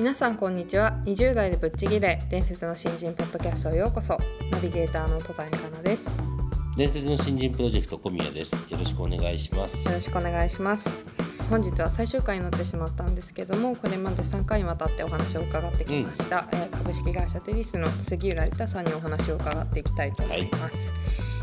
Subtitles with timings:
[0.00, 0.98] 皆さんこんにちは。
[1.04, 2.22] 20代でぶっちぎれ。
[2.30, 4.18] 伝説の新人ポッドキャストへようこそ。
[4.50, 6.16] ナビゲーターの戸田恵香奈です。
[6.74, 8.50] 伝説の新人プロジェクト小宮です。
[8.70, 9.86] よろしくお願いします。
[9.86, 11.04] よろしくお願いします。
[11.50, 20.94] 本日は最終回になってしまったんですけどもこれまで3回にわたってお話を伺ってきました、えー株式会社テリスの杉浦理太さんにお話を伺っていきたいと思います、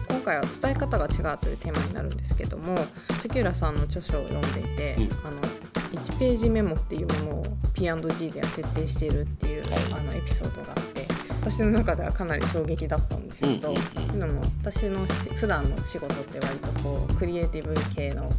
[0.09, 2.75] 今回は伝え方が違うというテーマになるんですけども
[3.21, 5.27] 杉浦さんの著書を読んでいて、うん。
[5.27, 9.83] あの1ページメモっていうものを P&G では徹底しているっていう、はい。
[9.93, 11.07] あのエピソードがあって
[11.41, 14.19] 私の中ではかなり衝撃だったんですけど、うんうんうん。
[14.19, 18.31] でも私のし普段の仕事って割とこうクリエイティブ系のも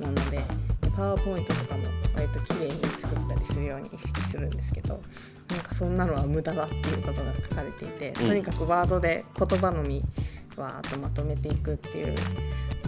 [0.00, 0.42] ので
[0.96, 5.00] パワーポイントとかも割と綺麗に作ったりするように意識するんですけど
[5.50, 8.28] なんかそんなのは無駄だっていうことが書かれていて、うん。
[8.28, 10.02] とにかくワードで言葉のみ
[10.56, 12.16] わーっとまとめていくっていう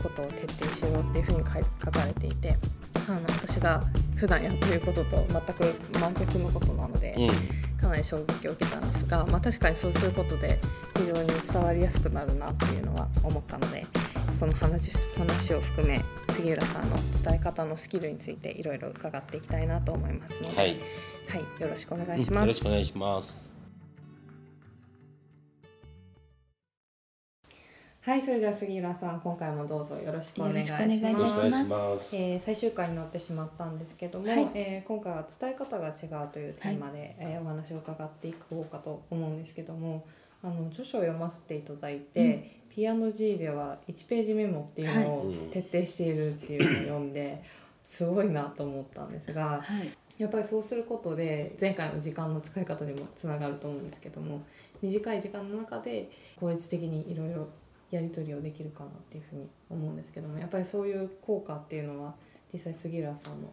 [0.02, 1.38] ことを徹底しろっていうふうに
[1.84, 2.56] 書かれていて
[3.08, 3.82] あの私が
[4.16, 7.14] 普段やってることと全く真逆のことなので。
[7.18, 10.58] うんかなり衝撃を受けたんですが、まあ、確かにそうすることで
[10.96, 13.86] 非常に伝わりやすくなるなっていうのは思ったので
[14.38, 22.48] その話話を含め杉浦さんの伝え方のスキルについていろいろ伺っていきたいなと思いますので、はい、はいよろしくお願うんいします。
[22.48, 23.55] よろしくお願いします
[28.06, 30.82] はい、それでは杉浦さん、今回もどうぞよろしくお願いします。
[30.84, 32.14] よろしくお願いします。
[32.14, 34.48] えー最終回になってしまったんですけども、はい。
[34.54, 40.06] えー今回は伝え方が違うというテーマで、えーお話を伺っていこうかと思うんですけども
[40.44, 45.36] あの著書を読ませていただいて、P&G では1ページメモっていうのをはい。
[45.50, 47.42] 徹底しているっていうのを読んで、
[47.84, 54.42] すごいなと思ったんですがはい、やっぱりそうすることで前回の時間の使い方にもつながると思うんですけども
[54.81, 56.08] 短い時間の中で
[56.38, 57.48] 効率的にいろいろ
[57.91, 62.14] やり取りをできるかなっていうふうに思うんですけどもやっぱりそういう効果っていうのは
[62.52, 63.52] 実際杉浦さんの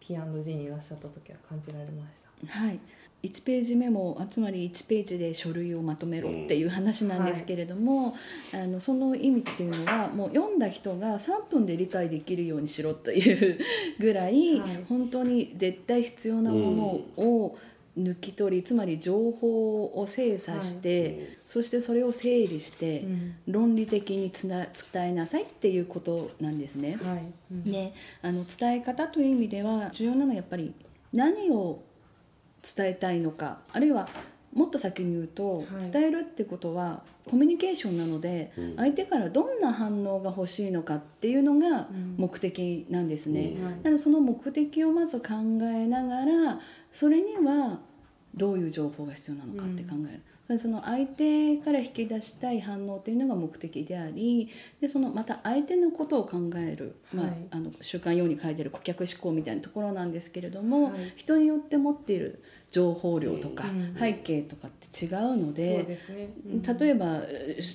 [0.00, 2.58] P&G にいらっしゃった時は感じられました？
[2.60, 2.78] はい、
[3.22, 8.14] 1ページメモつまり1ページで書類をまとめろっていう話なんですけれども、
[8.54, 13.58] あのその意味っていうのはもう読んだ人が3分で理解できるようにしろという
[13.98, 14.84] ぐらい、はい。
[14.88, 16.84] 本当に絶対必要なもの
[17.24, 17.58] を
[17.98, 23.36] 抜き取りつまり情報を精査して、そしてそれを整理して、うん。
[23.46, 26.98] 論理的につな伝えなさいっていうことなんですね。
[27.02, 27.62] はい、うん。
[27.64, 27.92] で
[28.22, 30.74] あの伝え方という意味では重要なのはやっぱり
[31.12, 31.82] 何を
[32.62, 34.08] 伝えたいのかあるいは
[34.56, 35.66] もっと先に言うと、はい。
[35.92, 38.76] 伝えるってことはコミュニケーションなので、うん。
[38.76, 42.14] 相手からどんな反応が欲しいのかっていうのがうん。
[42.16, 43.52] 目的なんですね。
[43.58, 43.64] うん。
[43.64, 43.74] はい。
[43.82, 45.26] なのでその目的をまず考
[45.62, 47.80] えながらそれには
[48.34, 50.22] どういう情報が必要なのかって考える。
[50.48, 54.48] でその相手から引き出したい反応っていうのが目的であり
[54.80, 57.36] でそのまた相手のことを考える、まあはい。
[57.50, 61.12] あの習慣用に書いてる顧客思考みたいなところなんですけれども、はい。
[61.16, 62.42] 人によって持っている
[62.76, 65.98] 情報量とかうん背景とかって違うので、
[66.78, 67.22] 例えば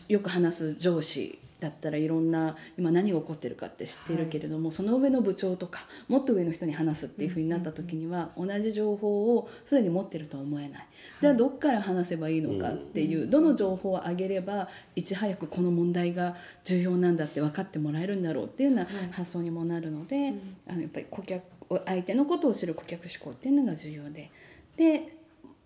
[0.07, 10.87] よく話す上司だったらいろんな今何が起こってるかって知っているけれども、その上の部長とかもっと上の人に話すっていうふうになった時には、同じ情報をすでに持ってるとは思えない。
[11.19, 19.11] じゃあどっから話せばいいのかっていう、どの情報を上げればいち早くこの問題が重要なんだって分かってもらえるんだろうっていうようなはい。
[19.11, 20.33] 発想にもなるので、
[20.67, 21.43] あのやっぱり顧客
[21.85, 24.29] 相手のことを知る顧客思考っていうのが重要で
[24.77, 25.17] で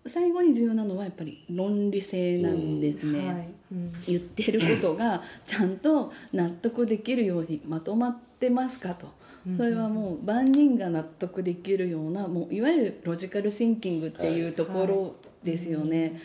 [0.06, 3.26] 最後に重要なのはやっぱり論理性なんですね。
[3.26, 9.08] はいうん言ってることが ちゃんと納得できるようにまとまってますかと。
[9.56, 15.14] それはもう万人が納得できるようなもういわゆるロジカルシンキングっていうところ
[15.44, 16.20] ですよね。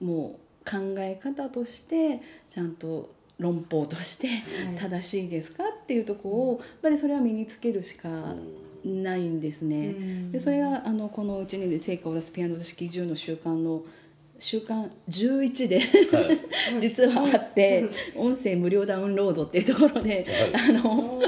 [0.00, 2.20] もう考え方として
[2.50, 3.08] ちゃんと
[3.38, 4.28] 論法として
[4.76, 8.34] 正しいですかっていうところをやっぱりそれは身につけるしか
[8.86, 9.88] ないんですね。
[9.88, 13.84] うんでそれがあのこの1年で成果を出すピアノ式10の習慣の
[14.38, 15.84] 週間11では
[16.74, 16.80] い。
[16.80, 17.84] 実はあって
[18.14, 21.20] 音声無料ダウンロードっていうところであの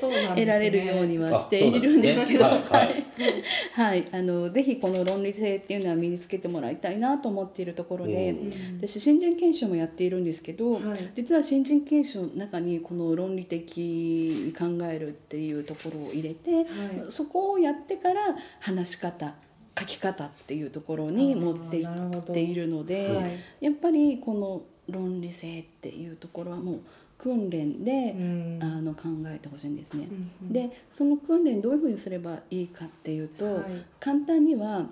[0.00, 4.04] 得られるようにはあしているんですけど、はい。
[4.12, 8.52] あのぜひこの論理性っていうのは身につけてもらいたいなと思っているところで、うん。
[8.80, 10.82] 私新人研修もやっているんですけど、はい。
[11.14, 16.66] 実は新人研修の中にこの論理的に考えるっていうところを入れて、はい。
[17.10, 19.34] そこをやってから話し方
[19.78, 23.40] 書き方っていうところに持っていっているので、はい。
[23.60, 26.80] やっぱりこの論理性っていうところはもう
[27.18, 28.58] 訓練で、うん。
[28.62, 30.06] あの考えてほしいんですね。
[30.42, 33.64] うんでその訓練どういうふうにすればいいかっていうと、はい。
[33.98, 34.86] 簡単には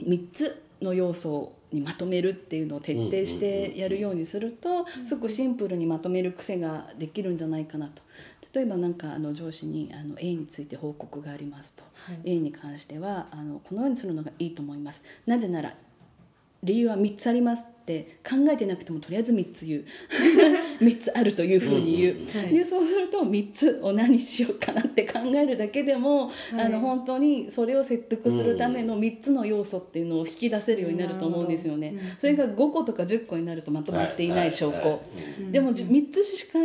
[0.00, 8.02] 3つの要素にまとめるっていうのを徹底してやるようにするとすごくシンプルにまとめる癖ができるんじゃないかなと。
[8.52, 12.20] 例えばなんかあの上司にあの A について報告がありますと、はい。
[12.24, 15.04] A に関してはあのこのようにするのがいいと思います。
[15.26, 15.74] なぜなら
[16.62, 19.84] 理由は3つありますって考えてなくてもとりあえず3つ言う
[20.80, 22.54] 3つあるというふうに言う、はい。
[22.54, 26.60] でそうすると3つを何しようかなって考えるだけでも、はい。
[26.60, 31.88] あの本当にそれを説得するための3つの要素っていうのを引き出せるようになると思うんですよね。
[31.88, 32.00] うん。
[32.18, 34.76] それが5個とか10個になるとまとまっていない証拠。
[34.76, 34.84] はい。
[34.84, 34.92] はい。
[34.92, 36.58] はいでもじ3つしか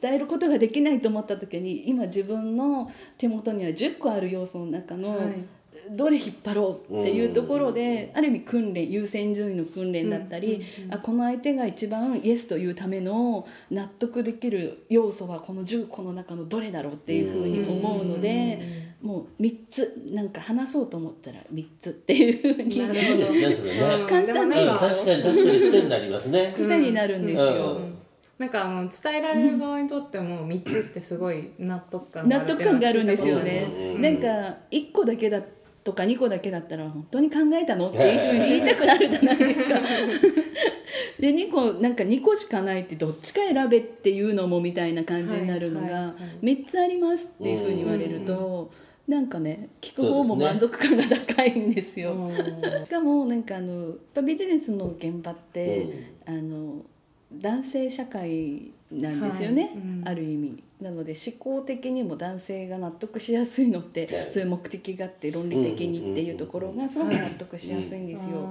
[0.00, 5.44] 伝えることができないと思った時に今自分の手元には10個ある要素の中のはい
[5.90, 22.54] どれ引っ張ろうっていうところである意味訓練優先順位の訓練だったりあこの相手が一番イエスというための納得できる要素はこの10個の中のどれだろうっていうふうに思うのでもう3つなんか話そうと思ったら3つっていう。
[22.54, 23.80] ふうになるいいですねそれね。
[23.80, 24.06] うん。
[24.08, 26.52] 簡単なうん確かに確かに癖になりますね。
[26.56, 27.76] 癖になるんですよ。
[27.76, 27.98] うん。
[28.38, 33.96] なんかあの伝えられる側にとっても3つってすごい納得感があ納るっていうのは得感があるんですよね。
[33.98, 35.40] なんか1個だけだ
[35.88, 39.80] とか2個だけだったら本当に考えたのって言いたくなるじゃないですか。
[41.18, 48.70] で2個なんか2個しかないってどっちか選べっていうのもみたいな感じになるのがはいはいはい3つありますっていうふうに言われると
[49.06, 52.12] なんかね聞く方も満足感が高いんですよ。
[52.12, 56.84] うんしかもなんかあのやっぱビジネスの現場って、あの
[57.32, 59.72] 男性社会なんですよね、はい。
[59.72, 60.02] うん。
[60.06, 60.62] ある意味。
[60.80, 68.48] なので思考的にも男性が納得しやすいのって、はいそういう目的があって論理的にっていうところがすごく納得しやすいんですよ。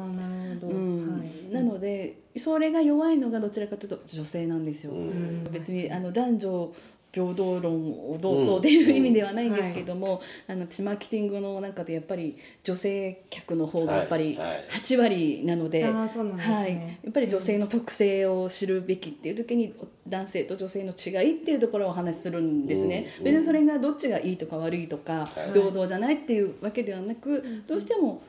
[1.52, 4.94] なのでそれが弱いのがどちらかというと女性なんですよ。
[5.52, 6.74] 別にあの男女
[7.18, 7.74] 平等論
[8.12, 14.64] をどうとっていう意味ではないんですけども、あの私マーケティングの中でやっぱり女性客の方がやっぱりはいはい。
[14.70, 19.74] 8割なので、やっぱり女性の特性を知るべきっていう時に
[20.08, 23.08] 男性と女性の違いっていうところをお話しするんですね。
[23.20, 25.52] うん別にそれがどっちがいいとか悪いとか、はい。
[25.54, 28.22] 平等じゃないっていうわけではなく、どうしても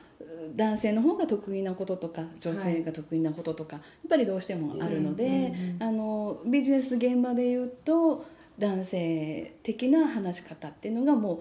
[0.55, 5.45] 男性の方が得意なこととか女性が得意なこととか、やっぱりどうしてもあるので、うんうんう
[5.79, 5.83] ん。
[5.83, 8.25] あのビジネス現場で言うと
[8.59, 11.39] 男性的な話し方っていうのがもう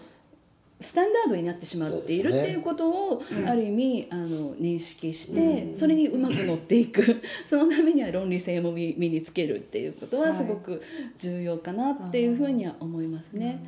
[0.81, 5.75] スタンダードになってしまっているっていうことを、ある意味あの認識して、うん。
[5.75, 7.20] それにうまく乗っていく。
[7.47, 10.81] そのためには論理性も身身につけるっていうことはすごく
[11.17, 13.61] 重要かなっていうふうには思いますね。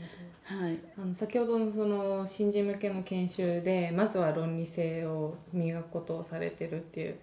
[0.44, 7.14] はい、あの先ほどのその新人向けの研修でまずは論理性を磨くことをされてるっていう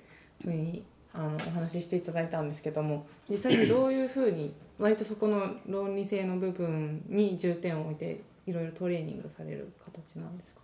[0.44, 0.84] ふうに
[1.14, 10.62] あのお話ししていただいたんですけども実際にどういうふうに割とそこの論理性の部分に重点を置いていろいろトレーニングされる形なんですか？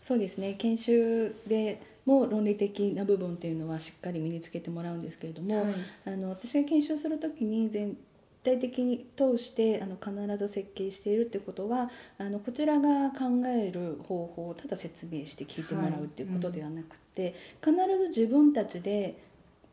[0.00, 0.54] そうですね。
[0.58, 5.74] 研修でも論理的な部分っていうのはしっかり身につけてもらうんですけれども、はい。
[6.06, 7.96] あの私が研修する時に全
[8.42, 17.34] 体的に通してあの必ず設計しているってことはあのこちらが考える方法をただ説明して聞いてもらうっていうことではなくて、
[17.64, 19.16] 必ず自分たちで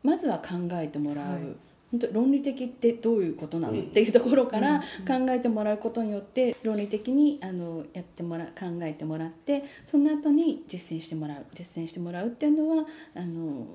[0.02, 1.32] まずは考えてもらう。
[1.32, 1.42] はい
[1.92, 5.26] 本当論理的ってどういうことなの、うんっていうところからうん。
[5.26, 13.66] 考えてもらうことによって論理的にあのやってもらう考えてもらってその後に実践してもらう実践してもらうっていうのはあの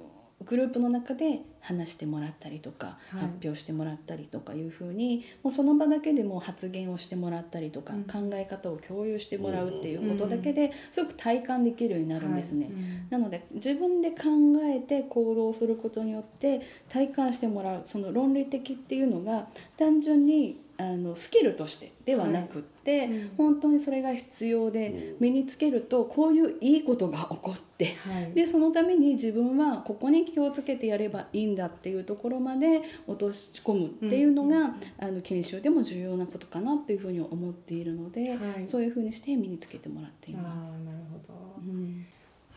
[0.45, 3.21] グループの中で話してもらったりとか、はい。
[3.21, 8.03] 発表してもらったりとかいうふうにもうその場だけでもう発言をしてもらったりとか、うん。
[8.03, 12.65] 考え方を共有してもらうっていうことだけですごく体感できるようになるんですね。
[12.65, 12.73] はい。
[12.73, 13.07] うん。
[13.09, 14.17] なので自分で考
[14.63, 23.31] えて行動することによって体感してもらうその論理的っていうのが単純にあのスキルとしてではなくって、うん。
[23.37, 28.31] 本当にそれが必要で身につけるとこういういいことが起こってはい。
[28.33, 38.67] でそのために自分はここに気をつけてやればいいんだっていうところまで落とし込むっていうのが、あの研修でも重要なことかなっていうふうに思っているので、はい。
[38.67, 40.55] そういうふうにして身につけてもらっています。
[40.85, 41.33] なるほど。
[41.67, 42.05] うん。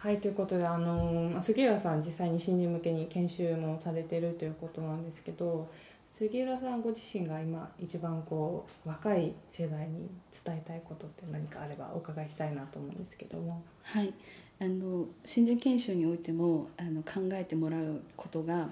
[0.01, 5.69] はいということであのまあ杉浦さん実際に新人向けに研修もされてるということなんですけど
[6.11, 10.11] 杉浦さんご自身が今一番こう若い世代に
[10.45, 13.63] 伝えたいことって何かあればお伺いしたいなと思うんですけども。
[13.85, 14.13] はい、
[14.61, 18.71] あの新人研修においてもあの考えてもらうことが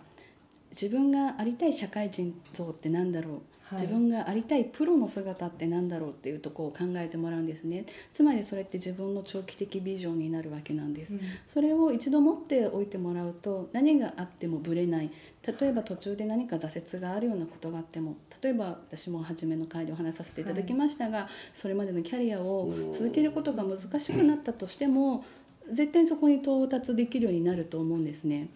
[0.71, 3.41] 自分がありたい社会人像って何だろう、
[3.73, 7.85] 自分がありたいプロの姿って何だろうっていうところを考えてもらうんですね。
[8.13, 11.21] つまりそれって自分の長期的ビジョンになるわけなんです、うん。
[11.47, 15.11] それを一度持っておいてもらうと何があってもぶれない。
[15.47, 25.25] 例えば途中で何か挫折があるようなことがあっても例えば私も初めの回でお話しさせていただきましたが、それまでのキャリアを続けることが難しくなったとしても
[25.71, 28.49] 絶対そこに到達できるようになると思うんですね。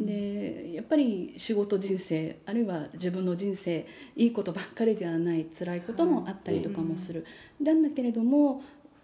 [0.00, 3.86] でやっぱり仕事人生あるいは自分の人生
[4.16, 7.24] いいことばっかりではない辛いこともあったりとかもする。
[7.60, 8.62] なんだけれども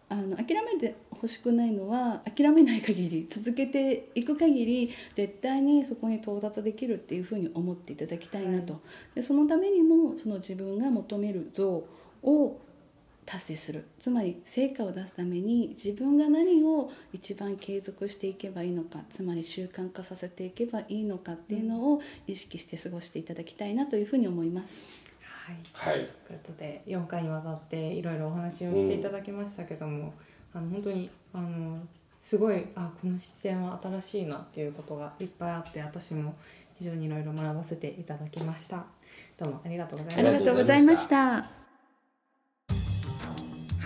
[0.09, 8.81] あの諦めてほしくないのは諦めない限り続けていく限り絶対にそこに到達できるっていうふうに思っていただきたいなと、
[9.15, 11.85] でそのためにもその自分が求める像
[12.23, 12.61] を
[13.27, 13.85] 達成する。
[14.01, 24.83] つまり成果を出すために自分が何を一番継続していけばいいのかつまり習慣化させていけばいいのかっていうのを意識して過ごしていただきたいなというふうに思います。
[25.23, 25.57] はい。
[25.73, 26.09] はい。
[26.27, 30.15] ということで4回にわたっていろいろお話をしていただきましたけども、
[30.55, 31.79] あの本当にあの
[32.23, 36.35] すごいあこの視点は新しいなっていうことがいっぱいあって私も
[36.79, 38.87] 非常にいろいろ学ばせていただきました。
[39.37, 40.33] どうもありがとうございあました。
[40.33, 41.66] りがとうございました。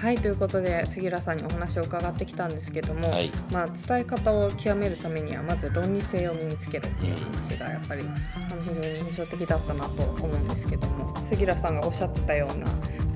[0.00, 3.30] はいということで杉浦さんにお話を伺ってきたんですけども、はい。
[3.52, 12.66] まあ、伝え方を極めるためにはまず論理性を身につけるっていう話がやっぱりあの非常に印象的だったなと思うんですけども杉浦さんがおっしゃってたような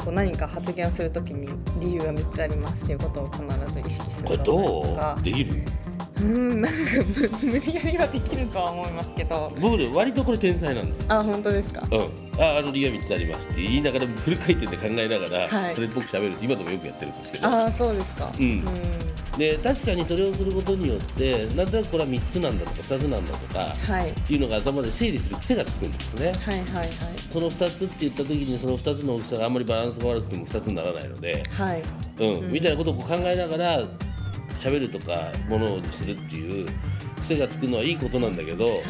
[0.04, 1.48] こう何か発言をするときに
[1.80, 5.22] 理由が3つありますっていうことを必ず意識するこれだったりとどかう？
[5.22, 5.62] できる？
[6.16, 6.78] うーんなんか
[7.42, 9.52] 無無理やりはできるとは思いますけど。
[9.60, 11.06] 僕ね割とこれ天才なんですよ。
[11.08, 11.82] あ本当ですか？
[11.90, 12.00] うん、
[12.42, 15.74] ああの理由は3つありますって言いながらフル回転で考えながら、はい。
[15.74, 17.48] それっぽく喋るって今でもよくやってるんですけど。
[17.48, 18.30] ああそうですか。
[18.38, 18.64] うん。
[19.36, 23.58] で確かにそれをすることによってなんとなくこれは3つなんだとか2つなんだとか
[23.92, 24.10] はい。
[24.10, 26.26] っていうのが頭で整理する癖がつくんですね。
[26.28, 26.88] はいはいはい。
[27.32, 31.82] その2つって言った時にその2つの大きさがあんまりバランスが悪くても2つにならないので、はい
[32.20, 33.82] うんみたいなことをこう考えながら
[34.70, 36.66] 喋るとかものにするっていう
[37.22, 38.80] 癖がつくのはいいことなんだけど、はい。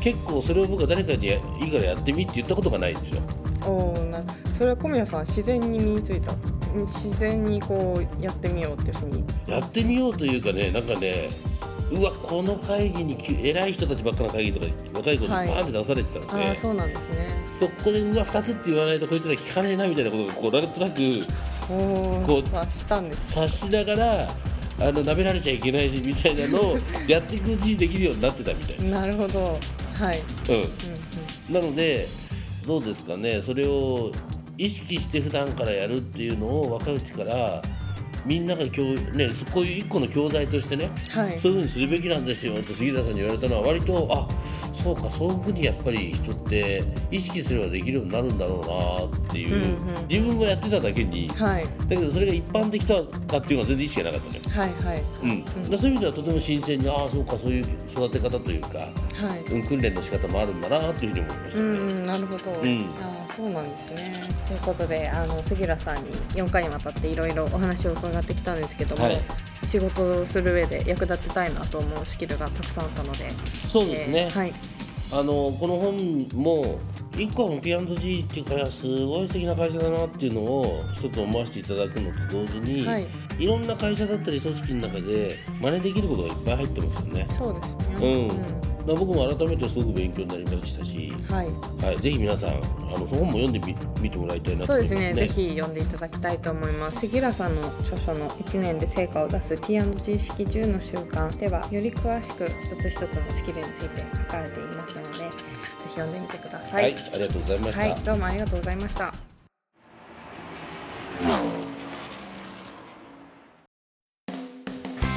[0.00, 3.20] 結構それを僕は誰かにやいいからやってみって言ったことがないんですよ。
[3.66, 4.22] おおな
[4.56, 6.32] それは小宮さん自然に身についた。
[6.76, 9.24] 自然にこうやってみようっていうふうに。
[9.46, 11.28] やってみようというかねなんかね
[11.90, 15.48] うわこの会議にき偉い人たちばっかの会議とか若い子にバはい。
[15.48, 17.28] ーンって出されてたので、ああそうなんですね。
[17.58, 21.00] そこでうわ2つって言わないとこいつら聞かねえなみたいなことがこうなんとなく
[21.70, 23.28] おこうお察したんです。
[23.32, 24.28] 察しながら
[24.78, 29.00] あの舐められちゃいけないしみたいなのをやっていくうちにできるようになってたみたいな。
[29.00, 29.58] なるほど。
[29.94, 30.54] はい、うん。
[30.54, 30.96] うん
[31.50, 32.08] なので
[32.66, 33.40] どうですかね。
[33.40, 34.10] それを
[34.58, 37.62] 意識して普段からやるっていうのを若いうちから
[38.24, 41.38] みんなが教、ね、こういう一個の教材としてね、うん、はい。
[41.38, 44.28] そういうふうにするべきなんですよと杉田さんに言われたのは割とあ
[44.86, 50.08] そうかそういうふうにやっぱり人って意識すればできるようになるんだろうなっていう、うんうん。
[50.08, 51.66] 自分がやってただけにだはい。
[51.88, 54.60] けどそれが一般的かっていうのは全然意識がなかったのよ。
[54.60, 55.02] はいはい。
[55.22, 55.44] うん。
[55.44, 58.90] だからそういう意味ではとても新鮮にああそうかそういう育て方というか、は
[59.48, 59.52] い。
[59.52, 61.58] うん、訓練の仕方もあるんだなっていうふうに思いました。
[61.58, 61.92] うね。
[61.94, 62.94] ん、なるほど、ん。
[63.00, 64.12] ああそうなんですね。
[64.48, 69.20] ということであの杉浦さんに4回にわたっていろいろお話を伺ってきたんですけども、はい。
[69.64, 73.30] 仕事をする上で役立てたいなと思うスキルがたくさんあったので。
[73.68, 74.52] そうですね、えーはい
[75.12, 76.78] あのこの本も
[77.16, 83.06] 一個は P&G っていう会社すごい素敵な会社だなっていうのを一つ思わせていただくのと同時に、はい。
[83.38, 87.26] い、ろんな会社だったり組織の中で真似できることがいっぱい入ってますよね。
[87.38, 88.28] そうですうん。
[88.28, 92.52] ね、だから僕も改めてすごく勉強になりましたし、はいはい、ぜひ皆さんあ
[92.98, 95.14] の本も読んでみ見てもらいたいなとそう思いますね。
[95.14, 105.24] ですねぜひ読んでいただきたいと思います杉浦さんの著書の1年で成果を出す P&G 式10の習慣ではより詳しく一つ一つのスキルについて書かれていますのでぜ
[105.88, 107.80] ひ読んでみてくださはい、ありがとうございました。
[107.80, 109.14] はい、どうもありがとうございました。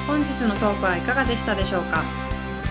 [0.08, 2.04] 本日のトークはいかがでしたでしょうか？